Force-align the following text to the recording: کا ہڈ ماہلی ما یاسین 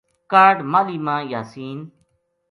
کا 0.31 0.39
ہڈ 0.45 0.57
ماہلی 0.71 0.97
ما 1.05 1.15
یاسین 1.31 1.77